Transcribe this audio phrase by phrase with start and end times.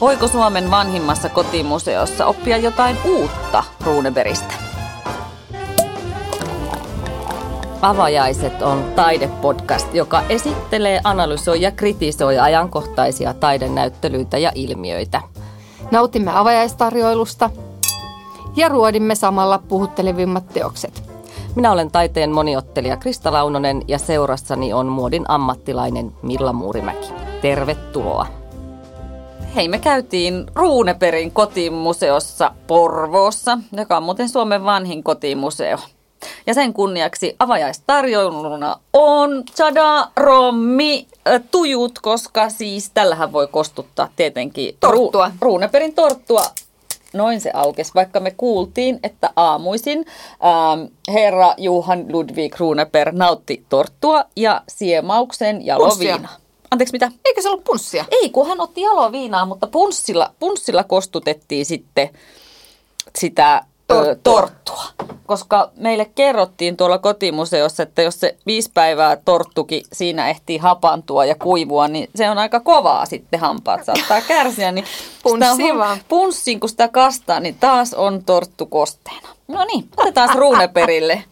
[0.00, 4.54] Voiko Suomen vanhimmassa kotimuseossa oppia jotain uutta Runeberistä?
[7.82, 15.22] Avajaiset on taidepodcast, joka esittelee, analysoi ja kritisoi ajankohtaisia taidenäyttelyitä ja ilmiöitä.
[15.90, 17.50] Nautimme avajaistarjoilusta
[18.56, 21.02] ja ruodimme samalla puhuttelevimmat teokset.
[21.54, 27.08] Minä olen taiteen moniottelija Krista Launonen ja seurassani on muodin ammattilainen Milla Muurimäki.
[27.42, 28.26] Tervetuloa.
[29.56, 35.78] Hei, me käytiin Ruuneperin kotimuseossa Porvoossa, joka on muuten Suomen vanhin kotimuseo.
[36.46, 41.06] Ja sen kunniaksi avajaistarjoiluna on Chada Rommi
[41.50, 45.28] tujut, koska siis tällähän voi kostuttaa tietenkin torttua.
[45.28, 46.42] Ru- Ruuneperin torttua.
[47.12, 54.24] Noin se aukesi, vaikka me kuultiin, että aamuisin ähm, herra Juhan Ludwig Runeper nautti torttua
[54.36, 56.28] ja siemauksen jaloviina.
[56.70, 57.10] Anteeksi, mitä?
[57.24, 58.04] Eikö se ollut punssia?
[58.10, 62.10] Ei, kun hän otti jaloviinaa, mutta punssilla, punssilla kostutettiin sitten
[63.18, 64.32] sitä torttua.
[64.34, 64.84] torttua.
[65.26, 71.34] Koska meille kerrottiin tuolla kotimuseossa, että jos se viisi päivää torttuki siinä ehtii hapantua ja
[71.34, 74.72] kuivua, niin se on aika kovaa sitten hampaat saattaa kärsiä.
[74.72, 74.84] Niin
[75.22, 75.98] Punssi vaan.
[76.08, 79.28] Punssiin, kun sitä kastaa, niin taas on torttu kosteena.
[79.48, 81.24] No niin, otetaan ruuneperille.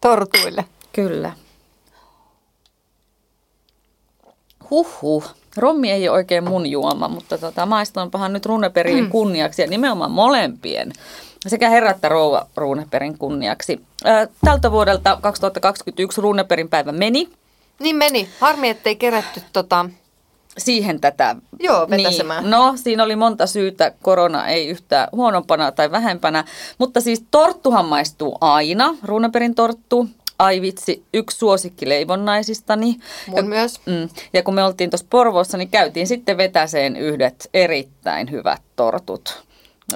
[0.00, 0.64] Tortuille.
[0.92, 1.32] Kyllä.
[4.70, 5.24] Huhhuh.
[5.56, 9.10] Rommi ei ole oikein mun juoma, mutta tota, maistoinpahan nyt runeperien mm.
[9.10, 10.92] kunniaksi ja nimenomaan molempien
[11.46, 13.80] sekä herra että rouva Runeperin kunniaksi.
[14.44, 17.28] Tältä vuodelta 2021 Runeperin päivä meni.
[17.80, 18.28] Niin meni.
[18.40, 19.88] Harmi, ettei kerätty tota...
[20.58, 21.36] siihen tätä.
[21.60, 22.42] Joo, vetäsemään.
[22.42, 23.92] Niin, no, siinä oli monta syytä.
[24.02, 26.44] Korona ei yhtään huonompana tai vähempänä.
[26.78, 28.94] Mutta siis torttuhan maistuu aina.
[29.02, 30.08] Runeperin torttu.
[30.38, 32.96] Ai vitsi, yksi suosikki leivonnaisistani.
[33.26, 33.80] Mun ja, myös.
[33.86, 39.44] Mm, ja kun me oltiin tuossa Porvoossa, niin käytiin sitten vetäseen yhdet erittäin hyvät tortut.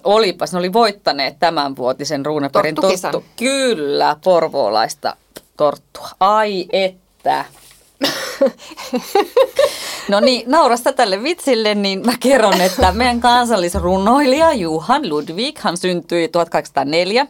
[0.04, 3.24] Olipas, ne oli voittaneet tämänvuotisen Ruuneperin torttu.
[3.36, 5.16] Kyllä, porvoolaista
[5.56, 6.08] torttua.
[6.20, 7.44] Ai että.
[10.08, 16.28] No niin, naurasta tälle vitsille, niin mä kerron, että meidän kansallisrunoilija Juhan Ludwig, hän syntyi
[16.28, 17.26] 1804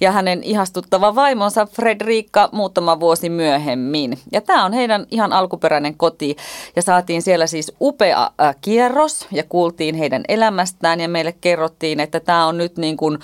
[0.00, 4.18] ja hänen ihastuttava vaimonsa Fredrika muutama vuosi myöhemmin.
[4.32, 6.36] Ja tämä on heidän ihan alkuperäinen koti.
[6.76, 11.00] Ja saatiin siellä siis upea kierros ja kuultiin heidän elämästään.
[11.00, 13.18] Ja meille kerrottiin, että tämä on nyt niin kuin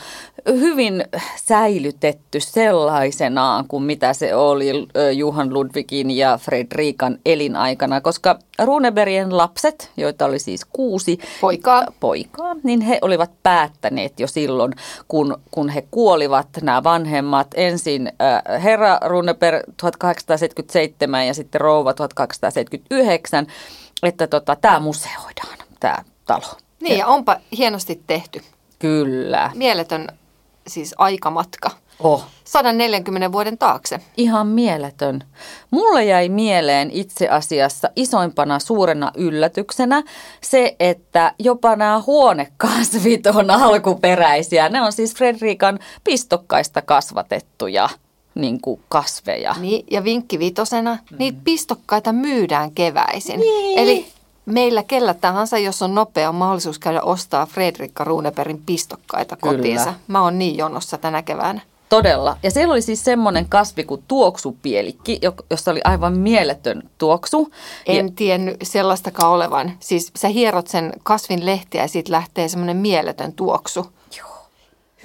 [0.46, 1.04] hyvin
[1.36, 6.38] säilytetty sellaisenaan kuin mitä se oli Juhan Ludwigin ja
[7.14, 14.20] Fredrikan elinaikana, koska Runebergien lapset, joita oli siis kuusi poikaa, poikaa niin he olivat päättäneet
[14.20, 14.72] jo silloin,
[15.08, 23.46] kun, kun he kuolivat, nämä vanhemmat, ensin äh, herra Runeberg 1877 ja sitten rouva 1879,
[24.02, 26.58] että tota, tämä museoidaan, tämä talo.
[26.80, 28.42] Niin ja onpa hienosti tehty.
[28.78, 29.50] Kyllä.
[29.54, 30.08] Mieletön
[30.66, 31.70] siis aikamatka.
[32.04, 32.24] Oh.
[32.44, 34.00] 140 vuoden taakse.
[34.16, 35.24] Ihan mieletön.
[35.70, 40.02] Mulle jäi mieleen itse asiassa isoimpana suurena yllätyksenä
[40.40, 44.68] se, että jopa nämä huonekasvit on alkuperäisiä.
[44.68, 47.88] Ne on siis Fredrikan pistokkaista kasvatettuja
[48.34, 49.54] niin kuin kasveja.
[49.60, 51.16] Niin, ja vinkki vitosena, mm.
[51.18, 53.40] niitä pistokkaita myydään keväisin.
[53.40, 53.78] Niin.
[53.78, 54.06] Eli
[54.46, 59.56] meillä kellä tahansa, jos on nopea on mahdollisuus käydä ostaa Fredrikka Runeperin pistokkaita Kyllä.
[59.56, 59.94] kotiinsa.
[60.08, 61.60] Mä oon niin jonossa tänä keväänä.
[61.88, 62.36] Todella.
[62.42, 67.52] Ja siellä oli siis semmoinen kasvi kuin tuoksupielikki, jossa oli aivan mieletön tuoksu.
[67.86, 68.12] En ja...
[68.16, 69.72] tiennyt sellaistakaan olevan.
[69.80, 73.86] Siis sä hierot sen kasvin lehtiä ja siitä lähtee semmoinen mieletön tuoksu.
[74.18, 74.48] Joo.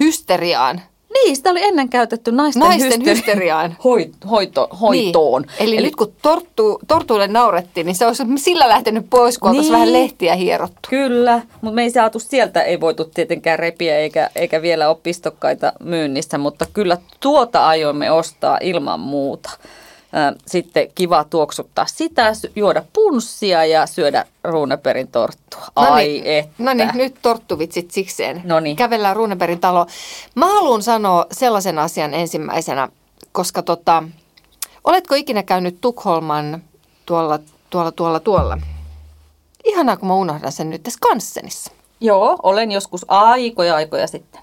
[0.00, 0.80] Hysteriaan.
[1.14, 3.76] Niin, sitä oli ennen käytetty naisten, naisten hysteri- hysteriaan.
[3.84, 5.42] Hoito, hoito, hoitoon.
[5.42, 5.52] Niin.
[5.58, 9.72] Eli, Eli nyt kun torttu, tortuille naurettiin, niin se olisi sillä lähtenyt pois, kun niin.
[9.72, 10.88] vähän lehtiä hierottu.
[10.90, 15.72] Kyllä, mutta me ei saatu sieltä, ei voitu tietenkään repiä eikä, eikä vielä ole pistokkaita
[15.80, 19.50] myynnissä, mutta kyllä tuota aioimme ostaa ilman muuta
[20.46, 25.60] sitten kiva tuoksuttaa sitä, juoda punssia ja syödä Runeperin torttua.
[25.76, 26.52] Ai Noniin, että.
[26.58, 28.42] No niin, nyt torttuvitsit sikseen.
[28.44, 28.76] Noniin.
[28.76, 29.86] Kävellään Runeperin talo.
[30.34, 32.88] Mä haluan sanoa sellaisen asian ensimmäisenä,
[33.32, 34.02] koska tota,
[34.84, 36.62] oletko ikinä käynyt Tukholman
[37.06, 37.38] tuolla,
[37.70, 38.58] tuolla, tuolla, tuolla?
[39.64, 41.72] Ihanaa, kun mä unohdan sen nyt tässä Skanssenissa.
[42.00, 44.40] Joo, olen joskus aikoja aikoja sitten.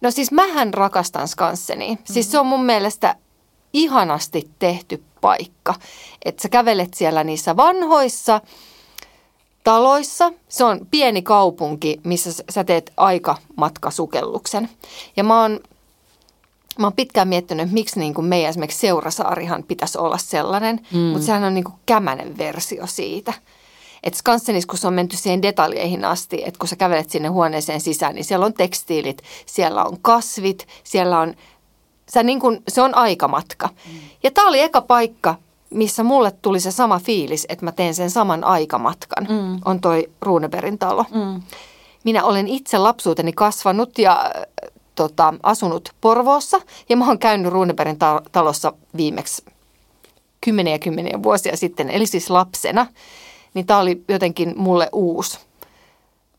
[0.00, 1.88] No siis mähän rakastan Skansenia.
[1.88, 2.14] Mm-hmm.
[2.14, 3.16] Siis se on mun mielestä
[3.76, 5.74] ihanasti tehty paikka.
[6.24, 8.40] Että sä kävelet siellä niissä vanhoissa
[9.64, 10.32] taloissa.
[10.48, 14.68] Se on pieni kaupunki, missä sä teet aikamatkasukelluksen.
[15.16, 15.60] Ja mä oon,
[16.78, 20.98] mä oon pitkään miettinyt, miksi niin kuin meidän esimerkiksi Seurasaarihan pitäisi olla sellainen, mm.
[20.98, 23.32] mutta sehän on niin kuin kämänen versio siitä.
[24.02, 27.80] Että Skansenissa, kun se on menty siihen detaljeihin asti, että kun sä kävelet sinne huoneeseen
[27.80, 31.34] sisään, niin siellä on tekstiilit, siellä on kasvit, siellä on,
[32.10, 33.66] sä niin kun, se on aikamatka.
[33.66, 33.98] Mm.
[34.22, 35.34] Ja tämä oli eka paikka,
[35.70, 39.60] missä mulle tuli se sama fiilis, että mä teen sen saman aikamatkan, mm.
[39.64, 41.04] on toi Runeberin talo.
[41.14, 41.42] Mm.
[42.04, 44.30] Minä olen itse lapsuuteni kasvanut ja
[44.94, 47.98] tota, asunut Porvoossa ja mä oon käynyt Runeberin
[48.32, 49.44] talossa viimeksi
[50.40, 52.86] kymmeniä kymmeniä vuosia sitten, eli siis lapsena.
[53.54, 55.38] Niin tämä oli jotenkin mulle uusi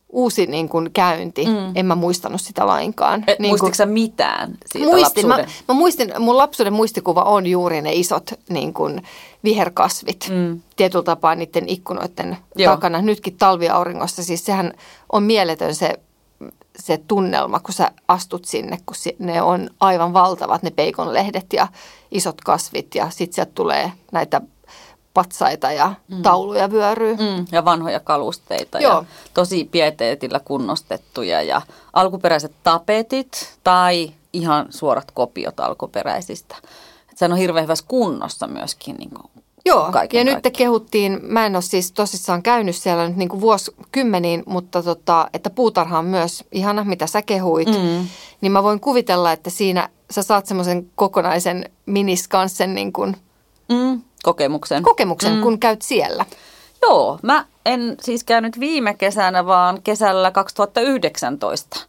[0.10, 1.46] uusi niin kuin käynti.
[1.46, 1.72] Mm.
[1.76, 3.24] En mä muistanut sitä lainkaan.
[3.28, 7.82] Et, niin muistitko kuin, mitään siitä muistin, mä, mä muistin, mun lapsuuden muistikuva on juuri
[7.82, 9.02] ne isot niin kuin
[9.44, 10.30] viherkasvit.
[10.30, 10.62] Mm.
[10.76, 12.74] Tietyllä tapaa niiden ikkunoiden Joo.
[12.74, 13.02] takana.
[13.02, 14.74] Nytkin talviauringossa, siis sehän
[15.12, 15.94] on mieletön se,
[16.80, 21.68] se tunnelma, kun sä astut sinne, kun ne on aivan valtavat ne peikonlehdet ja
[22.12, 22.96] isot kasvit.
[22.96, 24.42] Ja sit sieltä tulee näitä
[25.18, 26.22] patsaita ja mm.
[26.22, 27.16] tauluja vyöryy.
[27.16, 28.94] Mm, ja vanhoja kalusteita Joo.
[28.94, 29.04] ja
[29.34, 31.62] tosi pieteetillä kunnostettuja ja
[31.94, 36.56] alkuperäiset tapetit tai ihan suorat kopiot alkuperäisistä.
[37.12, 41.46] Et sehän on hirveän hyvässä kunnossa myöskin niin kuin Joo, ja nyt te kehuttiin, mä
[41.46, 46.06] en ole siis tosissaan käynyt siellä nyt niin kuin vuosikymmeniin, mutta tota, että puutarha on
[46.06, 48.08] myös ihana, mitä sä kehuit, mm.
[48.42, 53.16] niin mä voin kuvitella, että siinä sä saat semmoisen kokonaisen miniskanssen niin kuin
[53.70, 54.84] mm kokemuksen.
[54.84, 55.42] Kokemuksen, mm.
[55.42, 56.26] kun käyt siellä.
[56.82, 61.80] Joo, mä en siis käynyt viime kesänä, vaan kesällä 2019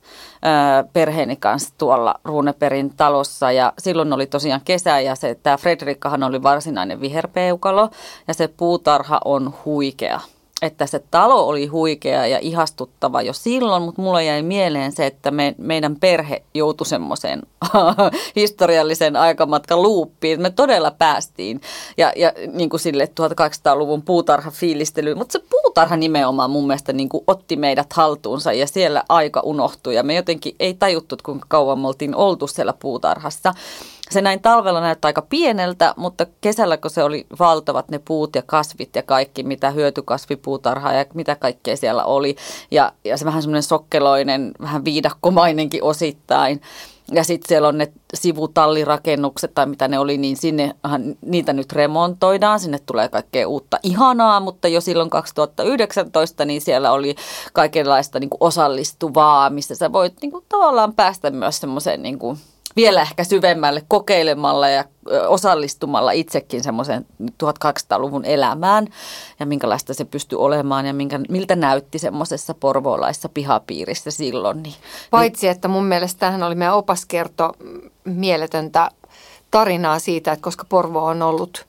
[0.93, 3.53] perheeni kanssa tuolla Runeperin talossa.
[3.53, 7.91] Ja silloin oli tosiaan kesä ja se, tämä Fredrikkahan oli varsinainen viherpeukalo
[8.29, 10.21] ja se puutarha on huikea
[10.63, 15.31] että se talo oli huikea ja ihastuttava jo silloin, mutta mulla jäi mieleen se, että
[15.31, 17.43] me, meidän perhe joutui semmoiseen
[18.37, 20.43] historiallisen aikamatkan luuppiin.
[20.43, 21.61] Me todella päästiin.
[21.97, 27.09] Ja, ja niin kuin sille 1800-luvun puutarha fiilistelyyn, mutta se puutarha nimenomaan mun mielestä niin
[27.09, 29.95] kuin otti meidät haltuunsa ja siellä aika unohtui.
[29.95, 33.55] Ja me jotenkin ei tajuttu, kuinka kauan me oltiin oltu siellä puutarhassa
[34.11, 38.43] se näin talvella näyttää aika pieneltä, mutta kesällä kun se oli valtavat ne puut ja
[38.47, 42.37] kasvit ja kaikki, mitä hyötykasvipuutarhaa ja mitä kaikkea siellä oli.
[42.71, 46.61] Ja, ja se vähän semmoinen sokkeloinen, vähän viidakkomainenkin osittain.
[47.13, 50.75] Ja sitten siellä on ne sivutallirakennukset tai mitä ne oli, niin sinne
[51.21, 52.61] niitä nyt remontoidaan.
[52.61, 57.15] Sinne tulee kaikkea uutta ihanaa, mutta jo silloin 2019 niin siellä oli
[57.53, 62.39] kaikenlaista niin kuin osallistuvaa, missä sä voit niin kuin, tavallaan päästä myös semmoiseen niin kuin,
[62.79, 64.85] vielä ehkä syvemmälle kokeilemalla ja
[65.29, 68.87] osallistumalla itsekin semmoisen 1800-luvun elämään
[69.41, 74.63] ja minkälaista se pystyi olemaan ja minkä, miltä näytti semmoisessa porvoolaissa pihapiirissä silloin.
[74.63, 74.75] Niin,
[75.11, 77.53] Paitsi, että mun mielestä tähän oli meidän opas kerto
[78.05, 78.91] mieletöntä
[79.51, 81.68] tarinaa siitä, että koska Porvo on ollut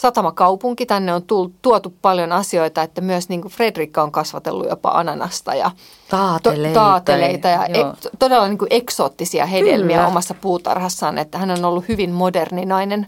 [0.00, 0.86] satamakaupunki.
[0.86, 5.54] Tänne on tullut, tuotu paljon asioita, että myös niin kuin Fredrikka on kasvatellut jopa ananasta
[5.54, 5.70] ja
[6.08, 7.84] taateleita, to, taateleita ja e,
[8.18, 10.08] todella niin kuin eksoottisia hedelmiä Kyllä.
[10.08, 11.18] omassa puutarhassaan.
[11.18, 13.06] Että hän on ollut hyvin moderni nainen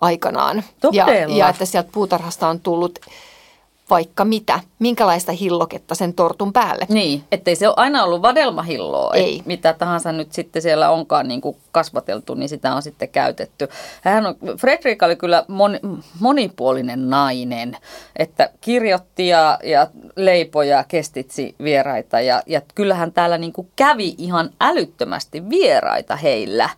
[0.00, 0.64] aikanaan.
[0.92, 2.98] Ja, ja että sieltä puutarhasta on tullut
[3.90, 6.86] vaikka mitä, minkälaista hilloketta sen tortun päälle.
[6.88, 9.42] Niin, ettei se ole aina ollut vadelmahilloa, Ei.
[9.44, 13.68] mitä tahansa nyt sitten siellä onkaan niin kuin kasvateltu, niin sitä on sitten käytetty.
[14.02, 15.80] Hän on, Fredrik oli kyllä moni,
[16.20, 17.76] monipuolinen nainen,
[18.16, 24.50] että kirjoitti ja, ja leipoja kestitsi vieraita ja, ja kyllähän täällä niin kuin kävi ihan
[24.60, 26.70] älyttömästi vieraita heillä.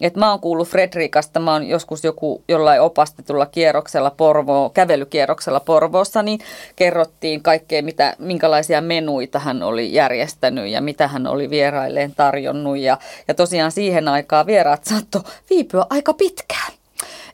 [0.00, 6.22] Et mä oon kuullut Fredrikasta, mä oon joskus joku jollain opastetulla kierroksella Porvo, kävelykierroksella Porvoossa,
[6.22, 6.40] niin
[6.76, 12.78] kerrottiin kaikkea, mitä, minkälaisia menuita hän oli järjestänyt ja mitä hän oli vierailleen tarjonnut.
[12.78, 12.98] Ja,
[13.28, 16.72] ja tosiaan siihen aikaan vieraat saattoi viipyä aika pitkään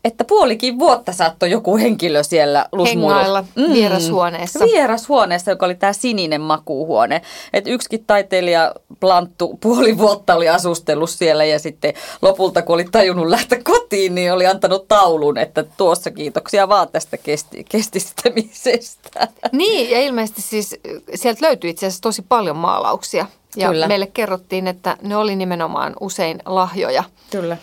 [0.04, 4.64] että puolikin vuotta saattoi joku henkilö siellä Hengailla mm, vierashuoneessa.
[4.64, 7.22] Vierashuoneessa, joka oli tämä sininen makuuhuone.
[7.52, 13.28] Että yksikin taiteilija Planttu puoli vuotta oli asustellut siellä ja sitten lopulta, kun oli tajunnut
[13.28, 19.28] lähteä kotiin, niin oli antanut taulun, että tuossa kiitoksia vaan tästä kesti, kestistämisestä.
[19.52, 20.76] Niin, ja ilmeisesti siis
[21.14, 23.26] sieltä löytyi itse asiassa tosi paljon maalauksia.
[23.56, 23.88] Ja Kyllä.
[23.88, 27.04] meille kerrottiin, että ne oli nimenomaan usein lahjoja.
[27.30, 27.56] Kyllä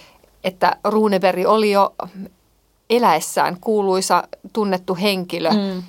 [0.44, 1.96] että Runeberg oli jo
[2.90, 5.50] eläessään kuuluisa, tunnettu henkilö.
[5.50, 5.84] Mm.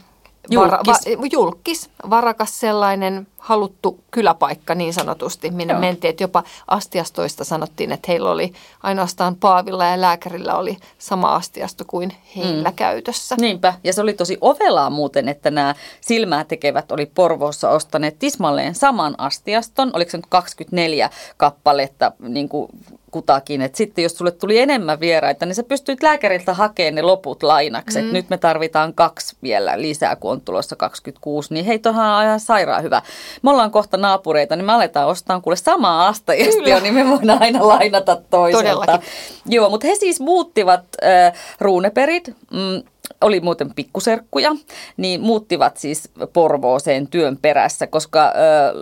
[0.51, 0.73] Julkis.
[0.73, 5.81] Vara, va, julkis, varakas sellainen, haluttu kyläpaikka niin sanotusti, minne Joo.
[5.81, 6.11] mentiin.
[6.11, 8.53] Että jopa astiastoista sanottiin, että heillä oli
[8.83, 12.77] ainoastaan Paavilla ja lääkärillä oli sama astiasto kuin heillä mm.
[12.77, 13.37] käytössä.
[13.41, 18.75] Niinpä, ja se oli tosi ovelaa muuten, että nämä silmää tekevät oli Porvoossa ostaneet tismalleen
[18.75, 22.69] saman astiaston, oliko se nyt 24 kappaletta niin kuin
[23.11, 27.43] kutakin, että sitten jos sulle tuli enemmän vieraita, niin sä pystyit lääkäriltä hakemaan ne loput
[27.43, 28.13] lainaksi, mm.
[28.13, 32.41] nyt me tarvitaan kaksi vielä lisää, kun on tulossa 26, niin hei, tohan on ihan
[32.41, 33.03] sairaan hyvä.
[33.43, 37.69] Me ollaan kohta naapureita, niin me aletaan ostaa kuule samaa astajasta, niin me voidaan aina
[37.69, 38.69] lainata toiselta.
[38.69, 39.09] Todellakin.
[39.47, 42.83] Joo, mutta he siis muuttivat äh, ruuneperit, mm,
[43.21, 44.57] oli muuten pikkuserkkuja,
[44.97, 48.33] niin muuttivat siis Porvooseen työn perässä, koska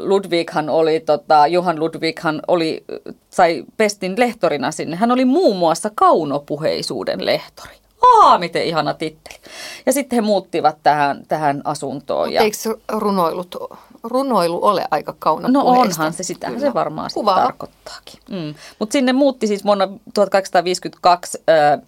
[0.05, 2.85] Ludwighan oli, tota, Johan Ludwighan oli,
[3.31, 4.97] sai pestin lehtorina sinne.
[4.97, 7.88] Hän oli muun muassa kaunopuheisuuden lehtori.
[8.03, 9.39] Aa, miten ihana titteli.
[9.87, 12.33] Ja sitten he muuttivat tähän, tähän asuntoon.
[12.33, 12.43] Ja...
[12.43, 12.57] Eikö
[12.93, 13.57] runoilut,
[14.03, 15.81] runoilu ole aika No kaunopuheista?
[15.81, 17.41] onhan se, sitä se varmaan Kuvaava.
[17.43, 18.21] tarkoittaakin.
[18.31, 18.55] Mm.
[18.79, 21.81] Mutta sinne muutti siis vuonna 1852 äh,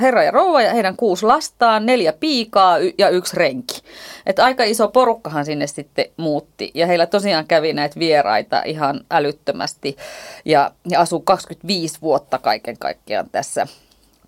[0.00, 3.82] herra ja rouva ja heidän kuusi lastaan, neljä piikaa y- ja yksi renki.
[4.26, 9.96] Et aika iso porukkahan sinne sitten muutti ja heillä tosiaan kävi näitä vieraita ihan älyttömästi
[10.44, 13.66] ja, ja asuu 25 vuotta kaiken kaikkiaan tässä,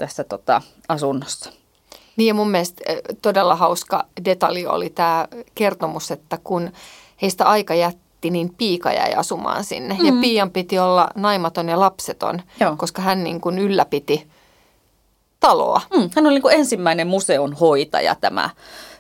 [0.05, 1.53] tässä tota, asunnossa.
[2.17, 2.83] Niin ja mun mielestä
[3.23, 6.71] todella hauska detalji oli tämä kertomus, että kun
[7.23, 9.97] heistä aika jätti, niin Piika jäi asumaan sinne.
[10.01, 10.07] Mm.
[10.07, 12.77] Ja Pian piti olla naimaton ja lapseton, Joo.
[12.77, 14.27] koska hän niin kuin ylläpiti
[15.41, 15.81] taloa.
[15.97, 18.51] Mm, hän oli niin kuin ensimmäinen museon hoitaja tämä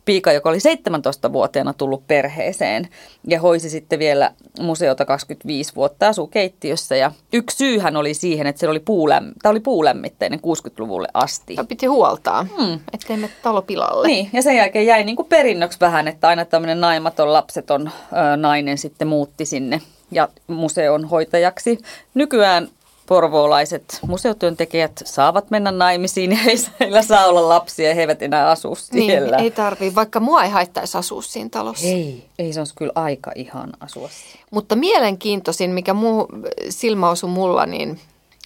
[0.04, 2.88] Piika, joka oli 17-vuotiaana tullut perheeseen
[3.28, 6.96] ja hoisi sitten vielä museota 25 vuotta, asuu keittiössä.
[6.96, 11.54] Ja yksi syyhän oli siihen, että se oli, puuläm, tämä oli puulämmitteinen 60-luvulle asti.
[11.54, 12.80] Ja piti huoltaa, mm.
[12.92, 14.06] ettei mene talo pilalle.
[14.06, 18.36] Niin, ja sen jälkeen jäi niin kuin perinnöksi vähän, että aina tämmöinen naimaton, lapseton ö,
[18.36, 19.80] nainen sitten muutti sinne
[20.10, 21.78] ja museon hoitajaksi.
[22.14, 22.68] Nykyään
[23.06, 28.50] porvoolaiset museotyöntekijät saavat mennä naimisiin ja heillä- heillä saa olla lapsia ja he eivät enää
[28.50, 29.36] asu siellä.
[29.36, 31.86] Niin, ei tarvii, vaikka mua ei haittaisi asua siinä talossa.
[31.86, 34.44] ei, ei se olisi kyllä aika ihan asua siellä.
[34.50, 36.28] Mutta mielenkiintoisin, mikä muu
[36.68, 38.00] silmä osui mulla, niin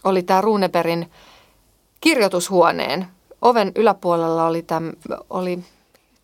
[0.04, 1.10] oli tämä Runebergin
[2.00, 3.06] kirjoitushuoneen.
[3.42, 4.92] Oven yläpuolella oli, täm,
[5.30, 5.58] oli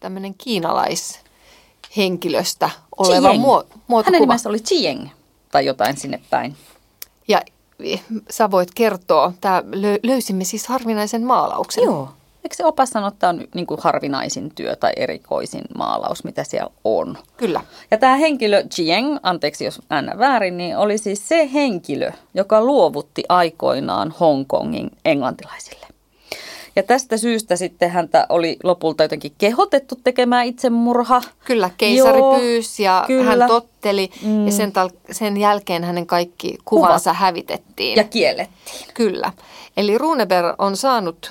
[0.00, 4.20] tämmöinen kiinalaishenkilöstä oleva muo, Hänen muotokuva.
[4.20, 5.08] nimensä oli Chieng
[5.52, 6.56] tai jotain sinne päin.
[7.28, 7.42] Ja
[8.30, 11.84] sä voit kertoa, tää lö, löysimme siis harvinaisen maalauksen.
[11.84, 12.08] Joo.
[12.44, 16.44] Eikö se opas sano, että tämä on niin kuin harvinaisin työ tai erikoisin maalaus, mitä
[16.44, 17.18] siellä on?
[17.36, 17.60] Kyllä.
[17.90, 23.24] Ja tämä henkilö Jiang, anteeksi jos äännän väärin, niin oli siis se henkilö, joka luovutti
[23.28, 25.83] aikoinaan Hongkongin englantilaisille.
[26.76, 31.22] Ja tästä syystä sitten häntä oli lopulta jotenkin kehotettu tekemään itsemurha.
[31.44, 33.24] Kyllä, keisari Joo, pyysi ja kyllä.
[33.24, 34.46] hän totteli Mm.
[34.46, 37.96] ja sen, tal- sen jälkeen hänen kaikki kuvansa hävitettiin.
[37.96, 38.88] Ja kiellettiin.
[38.94, 39.32] Kyllä.
[39.76, 41.30] Eli Runeberg on saanut,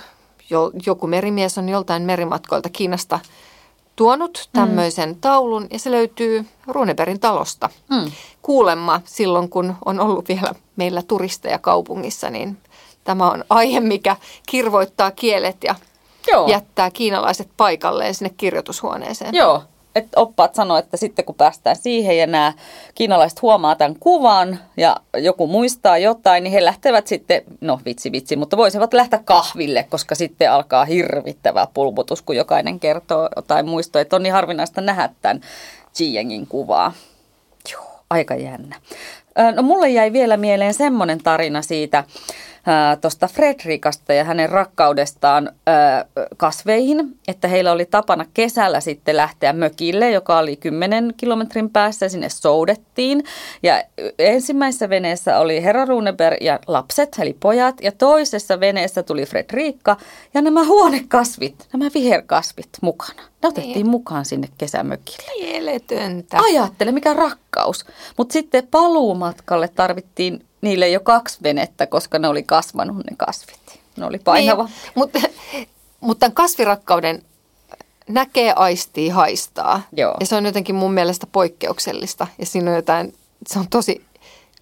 [0.50, 3.20] jo, joku merimies on joltain merimatkoilta Kiinasta
[3.96, 5.16] tuonut tämmöisen mm.
[5.22, 7.70] taulun ja se löytyy Runebergin talosta.
[7.90, 8.12] Mm.
[8.42, 12.58] Kuulemma silloin, kun on ollut vielä meillä turisteja kaupungissa, niin
[13.04, 14.16] tämä on aihe, mikä
[14.50, 15.76] kirvoittaa kielet ja
[16.32, 16.48] Joo.
[16.48, 19.36] jättää kiinalaiset paikalleen sinne kirjoitushuoneeseen.
[19.36, 19.64] Joo,
[19.96, 22.54] että oppaat sanoo, että sitten kun päästään siihen ja nämä
[22.96, 28.36] kiinalaiset huomaa tämän kuvan ja joku muistaa jotain, niin he lähtevät sitten, no vitsi vitsi,
[28.36, 34.16] mutta voisivat lähteä kahville, koska sitten alkaa hirvittävä pulputus, kun jokainen kertoo jotain muistoa, että
[34.16, 35.42] on niin harvinaista nähdä tämän
[36.00, 36.94] Jiengin kuvaa.
[37.72, 38.76] Joo, aika jännä.
[39.56, 42.04] No mulle jäi vielä mieleen semmoinen tarina siitä
[43.02, 45.52] tuosta Fredrikasta ja hänen rakkaudestaan ö,
[46.38, 52.30] kasveihin, että heillä oli tapana kesällä sitten lähteä mökille, joka oli 10 kilometrin päässä, sinne
[52.30, 53.24] soudettiin.
[53.64, 53.84] Ja
[54.20, 59.98] ensimmäisessä veneessä oli herra Runeberg ja lapset, eli pojat, ja toisessa veneessä tuli Fredrikka
[60.34, 63.22] ja nämä huonekasvit, nämä viherkasvit mukana.
[63.44, 63.90] Ne otettiin Niin.
[63.90, 65.32] mukaan sinne kesämökille.
[65.42, 66.38] Mieletöntä.
[66.40, 67.86] Ajattele, mikä rakkaus.
[68.18, 73.80] Mutta sitten paluumatkalle tarvittiin niille jo kaksi venettä, koska ne oli kasvanut ne kasvit.
[73.98, 74.64] Ne oli painava.
[74.64, 75.20] Niin, mutta,
[76.00, 77.22] mutta tämän kasvirakkauden
[78.10, 79.82] näkee, aistii, haistaa.
[79.98, 80.16] Joo.
[80.20, 82.28] Ja se on jotenkin mun mielestä poikkeuksellista.
[82.40, 83.14] Ja siinä on jotain,
[83.48, 84.06] se on tosi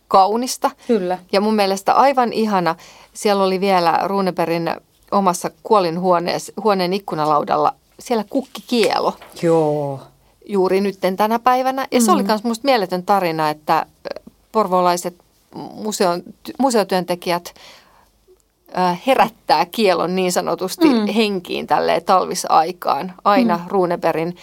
[0.07, 0.71] kaunista.
[0.87, 1.17] Kyllä.
[1.31, 2.75] Ja mun mielestä aivan ihana.
[3.13, 4.71] Siellä oli vielä Runebergin
[5.11, 9.99] omassa kuolinhuoneessa, huoneen ikkunalaudalla siellä kukkikielo Joo.
[10.45, 11.87] juuri nytten tänä päivänä.
[11.91, 12.13] Ja se Mm.
[12.15, 13.85] oli myös musta mieletön tarina, että
[14.51, 15.15] porvolaiset
[15.55, 16.23] museon,
[16.59, 17.53] museotyöntekijät
[19.07, 21.07] herättää kielon niin sanotusti Mm.
[21.07, 23.13] henkiin tälleen talvisaikaan.
[23.23, 24.35] Aina Runebergin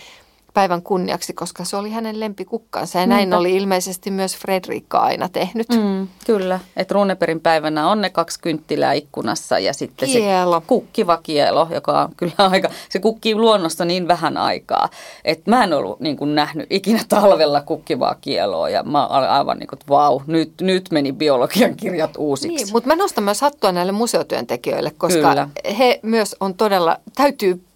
[0.55, 2.99] päivän kunniaksi, koska se oli hänen lempikukkansa.
[2.99, 5.69] Ja näin oli ilmeisesti myös Fredrikka aina tehnyt.
[5.69, 10.61] Mm, kyllä, että Runeperin päivänä on ne kaksi kynttilää ikkunassa ja sitten Kielo.
[10.61, 14.89] se kukkiva kielo, joka on kyllä aika, se kukkii luonnossa niin vähän aikaa,
[15.25, 19.59] että mä en ollut niin kuin nähnyt ikinä talvella kukkivaa kieloa ja mä olin aivan
[19.59, 22.65] niin kuin, että vau, nyt, nyt meni biologian kirjat uusiksi.
[22.65, 25.49] Niin, mutta mä nostan myös hattua näille museotyöntekijöille, koska Kyllä.
[25.79, 27.68] he myös on todella, täytyy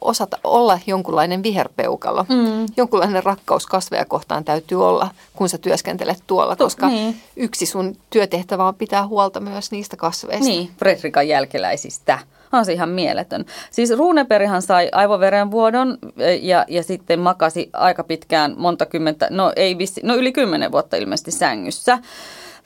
[0.00, 2.26] osata olla jonkunlainen viherpeukalo.
[2.28, 2.66] Mm.
[2.76, 7.20] Jonkunlainen rakkaus kasveja kohtaan täytyy olla, kun sä työskentelet tuolla, koska niin.
[7.36, 10.44] yksi sun työtehtävä on pitää huolta myös niistä kasveista.
[10.44, 12.18] Niin, Fredrikan jälkeläisistä.
[12.52, 13.44] On se ihan mieletön.
[13.70, 19.78] Siis Runeperihan sai aivoverenvuodon eh, ja, ja sitten makasi aika pitkään, monta kymmentä, no ei
[19.78, 21.98] vissi, no yli kymmenen vuotta ilmeisesti sängyssä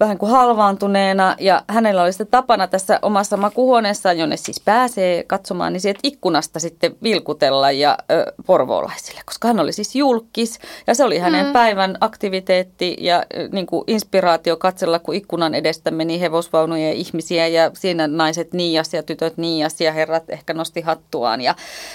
[0.03, 5.73] vähän kuin halvaantuneena ja hänellä oli sitten tapana tässä omassa makuhuoneessaan, jonne siis pääsee katsomaan,
[5.73, 11.05] niin sieltä ikkunasta sitten vilkutella ja ö, porvoolaisille, koska hän oli siis julkis ja se
[11.05, 11.53] oli hänen mm.
[11.53, 17.47] päivän aktiviteetti ja ö, niin kuin inspiraatio katsella, kun ikkunan edestä meni hevosvaunuja ja ihmisiä
[17.47, 21.55] ja siinä naiset niias ja tytöt niias ja herrat ehkä nosti hattuaan ja,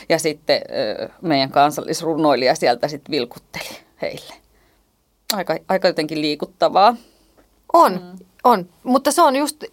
[0.10, 0.62] ja sitten
[1.00, 4.34] ö, meidän kansallisrunoilija sieltä sitten vilkutteli heille.
[5.34, 6.96] Aika, aika jotenkin liikuttavaa.
[7.74, 8.26] On, mm.
[8.44, 8.70] on.
[8.84, 9.64] Mutta se on just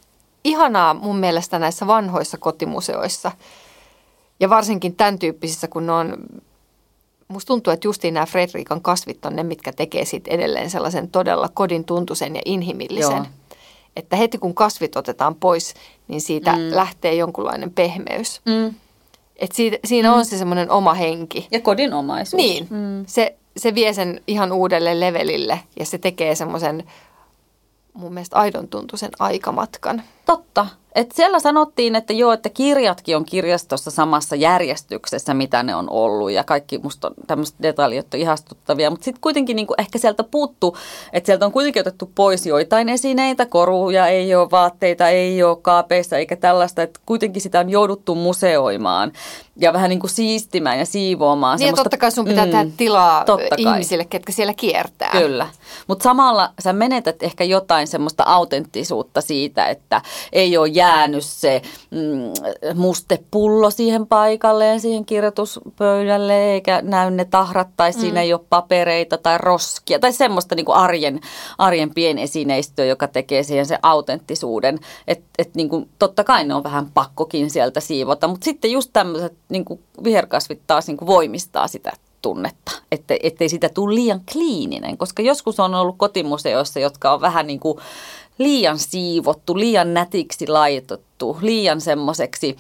[0.45, 3.33] ihanaa mun mielestä näissä vanhoissa kotimuseoissa.
[4.41, 6.17] Ja varsinkin tämän tyyppisissä, kun ne on,
[7.29, 11.49] musta tuntuu, että justiin nämä Fredrikan kasvit on ne, mitkä tekee siitä edelleen sellaisen todella
[11.55, 13.17] kodin tuntuisen ja inhimillisen.
[13.17, 13.27] Joo.
[13.97, 15.75] Että heti kun kasvit otetaan pois,
[16.09, 16.71] niin siitä mm.
[16.71, 18.41] lähtee jonkunlainen pehmeys.
[18.45, 18.75] Mm.
[19.37, 20.15] Et siitä, siinä mm.
[20.15, 21.49] on se semmoinen oma henki.
[21.51, 22.43] Ja kodinomaisuus.
[22.43, 23.05] Niin, mm.
[23.07, 26.85] se, se vie sen ihan uudelle levelille ja se tekee semmoisen
[27.95, 30.03] mun mielestä aidon tuntuisen aikamatkan.
[30.27, 30.67] Totta.
[30.95, 36.31] Et siellä sanottiin, että joo, että kirjatkin on kirjastossa samassa järjestyksessä, mitä ne on ollut.
[36.31, 38.91] Ja kaikki musta tämmöiset detaljit on ihastuttavia.
[38.91, 40.77] Mutta sitten kuitenkin niinku ehkä sieltä puuttuu,
[41.13, 43.47] että sieltä on kuitenkin otettu pois joitain esineitä.
[43.47, 46.83] Koruja ei ole, vaatteita ei ole kaapeissa eikä tällaista.
[46.83, 49.13] Että kuitenkin sitä on jouduttu museoimaan
[49.57, 51.59] ja vähän niin kuin siistimään ja siivoamaan.
[51.59, 53.73] Niin ja totta kai sun pitää mm, tehdä tilaa totta kai.
[53.73, 55.11] ihmisille, ketkä siellä kiertää.
[55.13, 55.49] Kyllä,
[55.87, 60.03] mutta samalla sä menetät ehkä jotain semmoista autenttisuutta siitä, että
[60.33, 62.33] ei ole jäänyt se mm,
[62.75, 68.01] mustepullo siihen paikalleen, siihen kirjoituspöydälle, eikä näy ne tahrat tai mm.
[68.01, 71.21] siinä ei ole papereita tai roskia tai semmoista niin kuin arjen,
[71.59, 74.79] arjen pienesineistöä, joka tekee siihen se autenttisuuden.
[75.09, 78.91] Että et niin kuin, totta kai ne on vähän pakkokin sieltä siivota, mutta sitten just
[78.93, 81.93] tämmöiset niin kuin viherkasvit taas niin kuin voimistaa sitä
[82.25, 87.47] tunnetta, että, ettei sitä tule liian kliininen, koska joskus on ollut kotimuseoissa, jotka on vähän
[87.47, 87.79] niin kuin
[88.39, 92.57] liian siivottu, liian nätiksi laitettu, liian semmoiseksi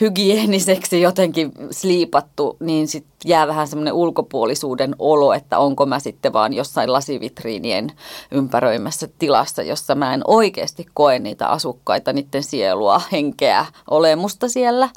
[0.00, 6.52] hygieniseksi jotenkin sliipattu, niin sitten jää vähän semmoinen ulkopuolisuuden olo, että onko mä sitten vaan
[6.52, 7.92] jossain lasivitriinien
[8.30, 14.88] ympäröimässä tilassa, jossa mä en oikeasti koe niitä asukkaita, niiden sielua, henkeä, olemusta siellä.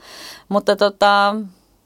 [0.50, 1.36] Mutta tota,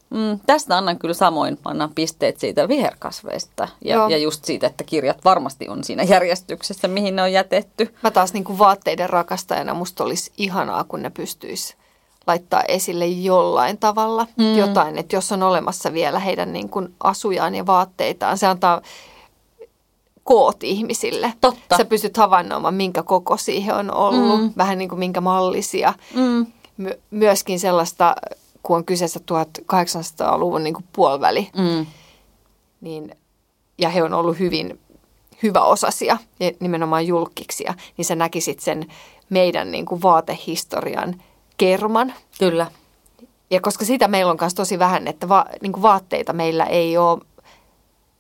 [0.10, 5.26] Mm, tästä annan kyllä samoin, annan pisteet siitä viherkasveista ja, ja just siitä, että kirjat
[5.26, 7.96] varmasti on siinä järjestyksessä, mihin ne on jätetty.
[8.04, 11.76] Mä taas niin kuin vaatteiden rakastajana musta olisi ihanaa, kun ne pystyisi
[12.28, 14.58] laittaa esille jollain tavalla mm.
[14.58, 18.82] jotain, että jos on olemassa vielä heidän niin kuin asujaan ja vaatteitaan, se antaa
[20.24, 21.34] koot ihmisille.
[21.42, 21.78] Totta.
[21.78, 24.54] Sä pystyt havainnoimaan, minkä koko siihen on ollut, mm.
[24.58, 25.94] vähän niin kuin minkä mallisia.
[26.16, 26.48] Mm.
[26.78, 28.16] My- myöskin sellaista
[28.70, 31.86] kun on kyseessä 1800-luvun niin kuin puoliväli, Mm.
[32.82, 33.16] niin,
[33.78, 34.80] ja he on ollut hyvin
[35.44, 38.86] hyväosaisia ja nimenomaan julkiksia, niin sä näkisit sen
[39.30, 41.22] meidän niin kuin vaatehistorian
[41.58, 42.14] kerman.
[42.40, 42.72] Kyllä.
[43.50, 46.98] Ja koska sitä meillä on myös tosi vähän, että va, niin kuin vaatteita meillä ei
[46.98, 47.20] ole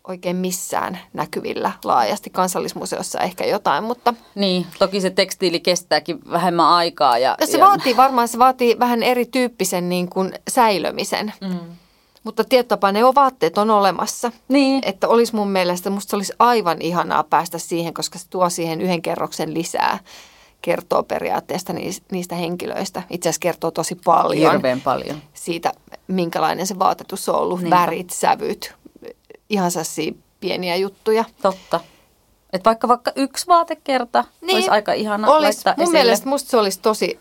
[0.09, 2.29] oikein missään näkyvillä laajasti.
[2.29, 4.13] Kansallismuseossa ehkä jotain, mutta...
[4.35, 7.17] Niin, toki se tekstiili kestääkin vähemmän aikaa.
[7.17, 7.65] Ja, ja se ja...
[7.65, 11.33] vaatii varmaan, se vaatii vähän erityyppisen niin kuin säilömisen.
[11.41, 11.59] Mm.
[12.23, 14.31] Mutta tietyllä ne on vaatteet on olemassa.
[14.47, 14.81] Niin.
[14.85, 19.01] Että olisi mun mielestä, musta olisi aivan ihanaa päästä siihen, koska se tuo siihen yhden
[19.01, 19.99] kerroksen lisää
[20.61, 21.73] kertoo periaatteesta
[22.11, 23.03] niistä henkilöistä.
[23.09, 24.51] Itse asiassa kertoo tosi paljon.
[24.51, 25.21] Hirveän paljon.
[25.33, 25.71] Siitä,
[26.07, 27.75] minkälainen se vaatetus on ollut, Niinpä.
[27.75, 28.75] värit, sävyt,
[29.49, 31.25] ihan sellaisia pieniä juttuja.
[31.41, 31.79] Totta.
[32.53, 35.99] Että vaikka vaikka yksi vaatekerta niin, olisi aika ihana olis, laittaa mun esille.
[35.99, 37.19] mielestä musta se olisi tosi,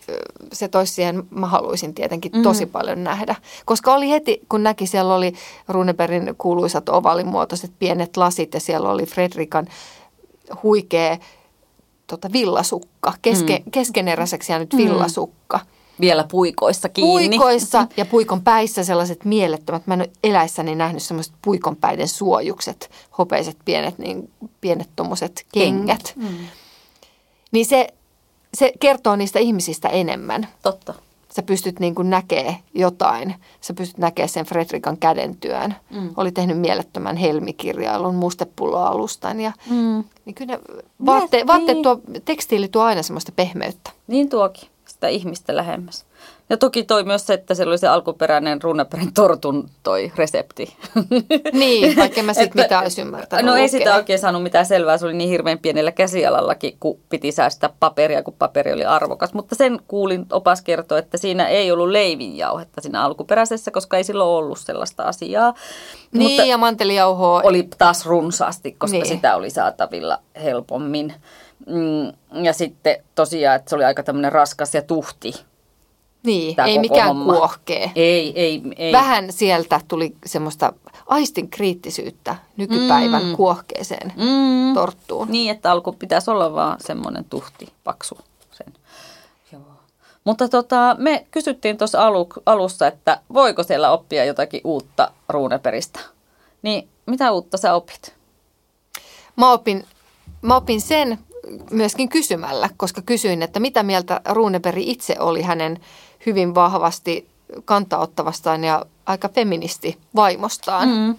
[0.53, 2.43] se toisi siihen, mä haluaisin tietenkin mm-hmm.
[2.43, 3.35] tosi paljon nähdä.
[3.65, 5.33] Koska oli heti, kun näki, siellä oli
[5.69, 9.67] Runebergin kuuluisat ovalimuotoiset pienet lasit ja siellä oli Fredrikan
[10.63, 11.19] huikea
[12.07, 13.71] tota, villasukka, keske, mm.
[13.71, 15.61] keskeneräiseksi jäänyt villasukka.
[16.01, 17.39] Vielä puikoissa kiinni.
[17.39, 19.87] Puikoissa ja puikon päissä sellaiset mielettömät.
[19.87, 24.31] Mä en ole eläissäni nähnyt sellaiset puikon päiden suojukset, hopeiset pienet, niin,
[24.61, 26.13] pienet tuommoiset kengät.
[26.17, 26.29] Mm.
[27.53, 27.89] Niin se,
[28.55, 30.49] se kertoo niistä ihmisistä enemmän.
[30.63, 30.95] Totta.
[31.33, 33.35] Sä pystyt niin kuin näkee jotain.
[33.61, 35.75] Sä pystyt näkemään sen Fredrikan kädentyön.
[35.91, 36.11] Mm.
[36.17, 39.41] Oli tehnyt mielettömän helmikirjailun mustepulloalustan.
[39.41, 40.05] Ja, mm.
[40.25, 40.59] niin kyllä
[41.07, 43.91] vaatte, vaatteet tuo, tekstiili tuo aina semmoista pehmeyttä.
[44.07, 46.05] Niin tuokin sitä ihmistä lähemmäs.
[46.51, 50.77] Ja toki toi myös se, että siellä oli se alkuperäinen Runebergin tortun toi resepti.
[51.53, 55.05] Niin, vaikka mä sitten mitään olisi ymmärtänyt No ei sitä oikein saanut mitään selvää, se
[55.05, 59.35] oli niin hirveän pienellä käsialallakin, kun piti säästää paperia, kun paperi oli arvokas.
[59.35, 64.45] Mutta sen kuulin, opas kertoa, että siinä ei ollut leivinjauhetta siinä alkuperäisessä, koska ei silloin
[64.45, 65.55] ollut sellaista asiaa.
[66.13, 67.41] Niin, Mutta ja mantelijauhoa.
[67.45, 69.07] Oli taas runsaasti, koska niin.
[69.07, 71.15] sitä oli saatavilla helpommin.
[71.67, 75.33] Mm, ja sitten tosiaan, että se oli aika tämmöinen raskas ja tuhti.
[76.23, 77.33] Niin, ei mikään homma.
[77.33, 77.93] kuohkee.
[77.95, 78.93] Ei, ei, ei.
[78.93, 80.73] Vähän sieltä tuli semmoista
[81.07, 83.37] aistin kriittisyyttä nykypäivän mm.
[83.37, 84.75] kuohkeeseen mm.
[84.75, 85.29] torttuun.
[85.31, 88.19] Niin, että alku pitäisi olla vaan semmoinen tuhti, paksu.
[88.51, 88.75] Sen.
[89.53, 89.63] Joo.
[90.25, 96.01] Mutta tota, me kysyttiin tuossa alu, alussa, että voiko siellä oppia jotakin uutta ruuneperistä.
[96.63, 98.15] Niin mitä uutta sä opit?
[99.37, 99.87] Mä opin,
[100.43, 101.19] mä opin sen,
[101.71, 105.81] myöskin kysymällä, koska kysyin, että mitä mieltä Ruuneperi itse oli hänen
[106.27, 107.29] hyvin vahvasti
[107.65, 110.89] kantaottavastaan ja aika feministi vaimostaan.
[110.89, 111.17] Mm.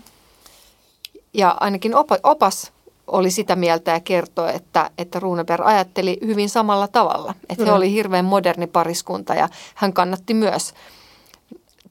[1.33, 2.71] Ja ainakin opas
[3.07, 7.33] oli sitä mieltä ja kertoi, että, että Runeberg ajatteli hyvin samalla tavalla.
[7.49, 10.73] Että he oli hirveän moderni pariskunta ja hän kannatti myös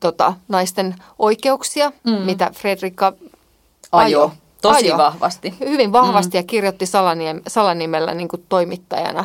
[0.00, 2.12] tota, naisten oikeuksia, mm.
[2.12, 3.12] mitä Fredrika
[3.92, 4.22] ajo.
[4.22, 4.98] ajo Tosi ajo.
[4.98, 5.54] vahvasti.
[5.60, 6.38] Hyvin vahvasti mm.
[6.38, 9.24] ja kirjoitti salaniem, salanimellä niin kuin toimittajana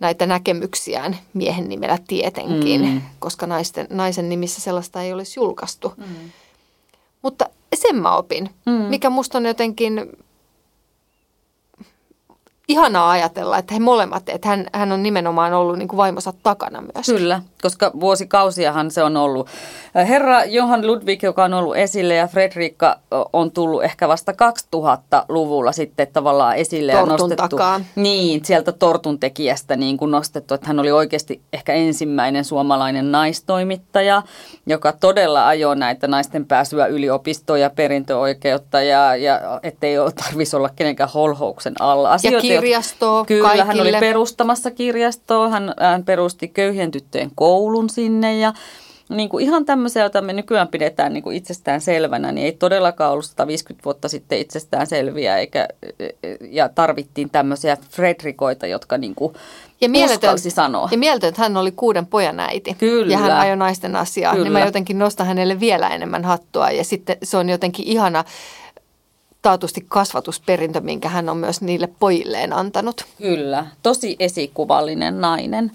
[0.00, 3.02] näitä näkemyksiään miehen nimellä tietenkin, mm.
[3.18, 5.94] koska naisten, naisen nimissä sellaista ei olisi julkaistu.
[5.96, 6.04] Mm.
[7.22, 8.72] Mutta sen mä opin, mm.
[8.72, 10.12] mikä musta on jotenkin
[12.68, 16.80] ihanaa ajatella, että he molemmat, että hän, hän on nimenomaan ollut niin kuin vaimonsa takana
[16.80, 17.06] myös.
[17.06, 19.48] Kyllä, koska vuosikausiahan se on ollut.
[19.94, 22.98] Herra Johan Ludwig, joka on ollut esille ja Fredrikka
[23.32, 26.92] on tullut ehkä vasta 2000-luvulla sitten tavallaan esille.
[26.92, 27.80] Tortun ja nostettu, takaa.
[27.96, 34.22] Niin, sieltä tortun tekijästä niin kuin nostettu, että hän oli oikeasti ehkä ensimmäinen suomalainen naistoimittaja,
[34.66, 41.10] joka todella ajoi näitä naisten pääsyä yliopistoon ja perintöoikeutta ja, ja ettei tarvitsisi olla kenenkään
[41.14, 42.12] holhouksen alla.
[42.12, 43.64] Asioita, kirjastoa Kyllä, kaikille.
[43.64, 48.52] hän oli perustamassa kirjastoa, hän, hän perusti köyhien tyttöjen koulun sinne ja
[49.08, 53.12] niin kuin ihan tämmöisiä, joita me nykyään pidetään niin kuin itsestään selvänä, niin ei todellakaan
[53.12, 55.68] ollut 150 vuotta sitten itsestään selviä, eikä,
[56.50, 59.34] ja tarvittiin tämmöisiä Fredrikoita, jotka niin kuin
[59.80, 60.88] ja mieletön, sanoa.
[60.92, 62.74] Ja mieletön, että hän oli kuuden pojan äiti.
[62.74, 63.12] Kyllä.
[63.12, 64.32] Ja hän ajoi naisten asiaa.
[64.32, 64.44] Kyllä.
[64.44, 66.70] Niin mä jotenkin nostan hänelle vielä enemmän hattua.
[66.70, 68.24] Ja sitten se on jotenkin ihana
[69.42, 73.04] taatusti kasvatusperintö, minkä hän on myös niille pojilleen antanut.
[73.18, 75.72] Kyllä, tosi esikuvallinen nainen.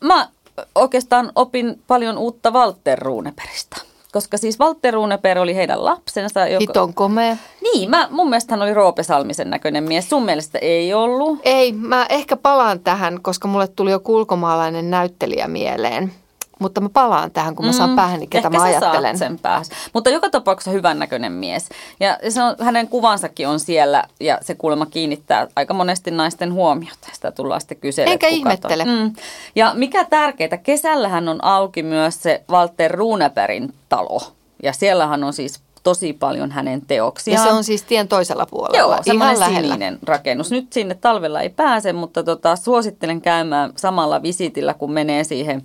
[0.00, 0.28] Mä
[0.74, 3.76] oikeastaan opin paljon uutta Walter Runeperistä.
[4.12, 6.46] Koska siis Walter Runeper oli heidän lapsensa.
[6.46, 6.60] Joka...
[6.60, 7.36] Hiton komea.
[7.62, 10.08] Niin, mä, mun mielestä hän oli Roope Salmisen näköinen mies.
[10.08, 11.38] Sun mielestä ei ollut?
[11.42, 16.12] Ei, mä ehkä palaan tähän, koska mulle tuli jo ulkomaalainen näyttelijä mieleen.
[16.60, 19.18] Mutta mä palaan tähän, kun mä saan mm, päähän, ketä mä ajattelen.
[19.18, 19.64] sen päähän.
[19.92, 21.68] Mutta joka tapauksessa hyvän näköinen mies.
[22.00, 27.08] Ja se on, hänen kuvansakin on siellä ja se kuulemma kiinnittää aika monesti naisten huomiota.
[27.12, 28.12] Sitä tullaan sitten kyselemään.
[28.12, 28.84] Enkä ihmettele.
[28.84, 29.12] Mm.
[29.54, 34.20] Ja mikä tärkeää, kesällähän on auki myös se Walter Runebergin talo.
[34.62, 37.44] Ja siellähän on siis tosi paljon hänen teoksiaan.
[37.44, 40.50] Ja se on siis tien toisella puolella, Joo, ihan sininen rakennus.
[40.50, 45.62] Nyt sinne talvella ei pääse, mutta tota, suosittelen käymään samalla visitillä, kun menee siihen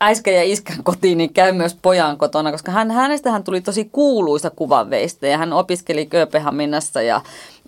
[0.00, 4.50] äisken ja iskän kotiin, niin käy myös pojan kotona, koska hän, hänestähän tuli tosi kuuluisa
[4.50, 7.20] kuvanveistä ja hän opiskeli Kööpenhaminassa ja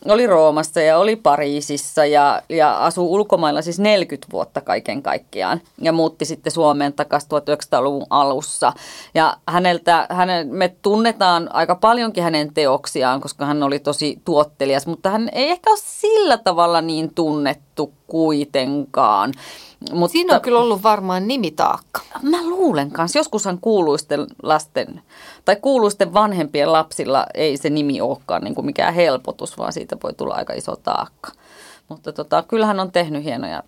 [0.05, 5.93] oli Roomassa ja oli Pariisissa ja, ja asui ulkomailla siis 40 vuotta kaiken kaikkiaan ja
[5.93, 8.73] muutti sitten Suomeen takaisin 1900-luvun alussa.
[9.15, 15.11] Ja häneltä, hänen, me tunnetaan aika paljonkin hänen teoksiaan, koska hän oli tosi tuottelias, mutta
[15.11, 17.70] hän ei ehkä ole sillä tavalla niin tunnettu
[18.07, 19.33] kuitenkaan.
[19.93, 22.01] Mutta, Siinä on kyllä ollut varmaan nimitaakka.
[22.23, 23.19] Mä luulen kanssa.
[23.19, 25.03] Joskushan kuuluisten lasten
[25.45, 30.13] tai kuuluisten vanhempien lapsilla ei se nimi olekaan niin kuin mikään helpotus, vaan siitä voi
[30.13, 31.33] tulla aika iso taakka.
[31.89, 33.63] Mutta tota, kyllähän on tehnyt hienoja,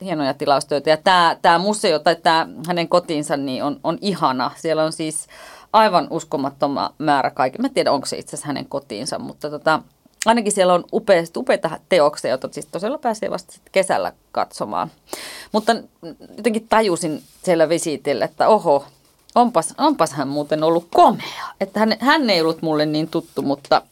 [0.00, 0.90] hienoja tilaustöitä.
[0.90, 4.50] Ja tämä, tämä museo tai tämä hänen kotiinsa niin on, on ihana.
[4.56, 5.26] Siellä on siis
[5.72, 7.58] aivan uskomattoman määrä kaikki.
[7.58, 9.82] Mä en tiedä, onko se itse asiassa hänen kotiinsa, mutta tota,
[10.26, 14.90] ainakin siellä on upeasti, upeita teoksia, joita siis tosiaan pääsee vasta kesällä katsomaan.
[15.52, 15.76] Mutta
[16.36, 18.86] jotenkin tajusin siellä visiitillä, että oho,
[19.34, 21.44] onpas, onpas hän muuten ollut komea.
[21.60, 23.82] Että hän, hän ei ollut mulle niin tuttu, mutta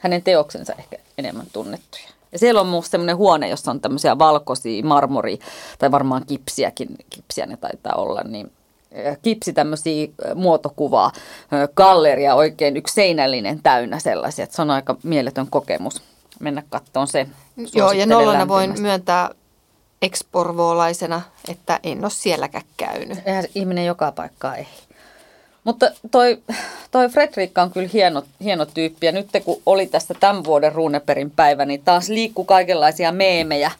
[0.00, 2.08] hänen teoksensa ehkä enemmän tunnettuja.
[2.32, 5.38] Ja siellä on musta semmoinen huone, jossa on tämmöisiä valkoisia marmori,
[5.78, 8.52] tai varmaan kipsiäkin, kipsiä ne taitaa olla, niin
[9.22, 11.12] kipsi tämmöisiä muotokuvaa,
[11.76, 16.02] galleria oikein yksi seinällinen täynnä sellaisia, että se on aika mieletön kokemus
[16.40, 17.26] mennä kattoon se.
[17.74, 19.30] Joo, ja nollana voin myöntää
[20.02, 23.18] eksporvoolaisena, että en ole sielläkään käynyt.
[23.26, 24.66] Eihän ihminen joka paikkaa ei.
[25.64, 26.42] Mutta toi,
[26.90, 31.30] toi Fredrikka on kyllä hieno, hieno tyyppi ja nyt kun oli tästä tämän vuoden Runeperin
[31.30, 33.70] päivä, niin taas liikkuu kaikenlaisia meemejä.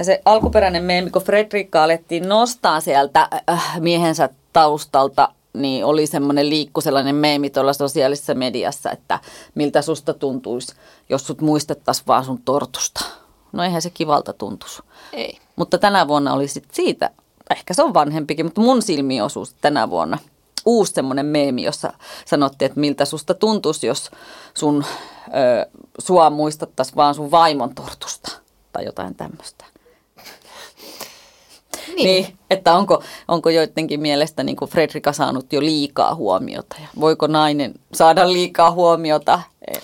[0.00, 6.50] Ja se alkuperäinen meemi, kun Fredrikka alettiin nostaa sieltä äh, miehensä taustalta, niin oli semmoinen
[6.50, 9.18] liikku sellainen meemi tuolla sosiaalisessa mediassa, että
[9.54, 10.74] miltä susta tuntuisi,
[11.08, 13.04] jos sut muistettaisiin vaan sun tortusta.
[13.52, 14.82] No eihän se kivalta tuntuisi.
[15.12, 15.38] Ei.
[15.56, 17.10] Mutta tänä vuonna oli sit siitä,
[17.50, 20.18] ehkä se on vanhempikin, mutta mun silmi osuu tänä vuonna
[20.66, 21.92] uusi semmoinen meemi, jossa
[22.26, 24.10] sanottiin, että miltä susta tuntuisi, jos
[24.54, 24.84] sun,
[25.26, 28.30] ö, sua muistattaisiin vaan sun vaimon tortusta
[28.72, 29.64] tai jotain tämmöistä.
[31.96, 32.06] Niin.
[32.06, 32.38] niin.
[32.50, 37.74] että onko, onko joidenkin mielestä niin kuin Fredrika saanut jo liikaa huomiota ja voiko nainen
[37.92, 39.40] saada liikaa huomiota?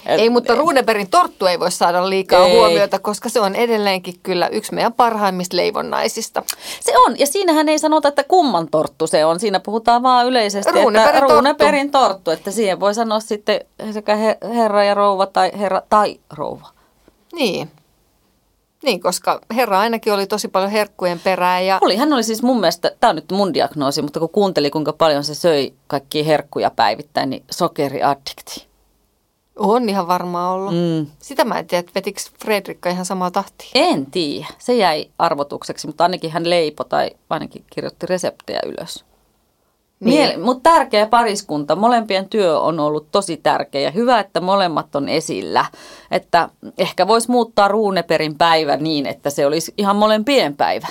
[0.06, 2.56] Ei, mutta Runeberin torttu ei voi saada liikaa ei.
[2.56, 6.42] huomiota, koska se on edelleenkin kyllä yksi meidän parhaimmista leivonnaisista.
[6.80, 9.40] Se on, ja siinähän ei sanota, että kumman torttu se on.
[9.40, 11.34] Siinä puhutaan vaan yleisesti, Runeberin että torttu.
[11.34, 13.60] Runeberin torttu, että siihen voi sanoa sitten
[13.92, 14.16] sekä
[14.54, 16.68] herra ja rouva tai herra tai rouva.
[17.32, 17.70] Niin.
[18.86, 21.66] Niin, koska herra ainakin oli tosi paljon herkkujen perään.
[21.66, 21.78] Ja...
[21.80, 24.92] Oli, hän oli siis mun mielestä, tämä on nyt mun diagnoosi, mutta kun kuunteli kuinka
[24.92, 28.66] paljon se söi kaikkia herkkuja päivittäin, niin sokeriaddikti.
[29.56, 30.74] On ihan varmaan ollut.
[30.74, 31.06] Mm.
[31.18, 33.70] Sitä mä en tiedä, että vetikö Fredrikka ihan samaa tahtia.
[33.74, 34.46] En tiedä.
[34.58, 39.04] Se jäi arvotukseksi, mutta ainakin hän leipo tai ainakin kirjoitti reseptejä ylös.
[40.00, 40.30] Niin.
[40.30, 41.76] Miele- mutta tärkeä pariskunta.
[41.76, 45.64] Molempien työ on ollut tosi tärkeä ja hyvä, että molemmat on esillä.
[46.10, 50.86] Että ehkä voisi muuttaa Ruuneperin päivä niin, että se olisi ihan molempien päivä,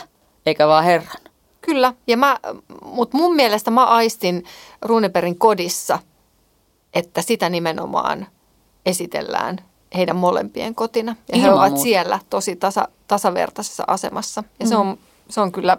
[0.45, 1.21] eikä vaan Herran.
[1.61, 2.37] Kyllä, ja mä,
[2.85, 4.43] mutta mun mielestä mä aistin
[4.81, 5.99] Runeperin kodissa,
[6.93, 8.27] että sitä nimenomaan
[8.85, 9.57] esitellään
[9.95, 11.15] heidän molempien kotina.
[11.31, 11.83] Ja Ilman he ovat muuta.
[11.83, 14.43] siellä tosi tasa, tasavertaisessa asemassa.
[14.59, 14.69] Ja mm.
[14.69, 14.97] se, on,
[15.29, 15.77] se on kyllä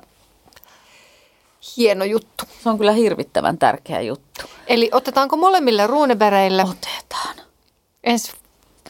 [1.77, 2.45] hieno juttu.
[2.63, 4.43] Se on kyllä hirvittävän tärkeä juttu.
[4.67, 6.63] Eli otetaanko molemmille ruunebereille?
[6.63, 7.37] Otetaan.
[8.05, 8.33] Ensi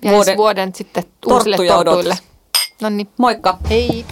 [0.04, 2.18] vuoden, vuoden sitten uusille tortuille.
[2.80, 3.08] No niin.
[3.16, 3.58] Moikka.
[3.70, 4.04] Hei.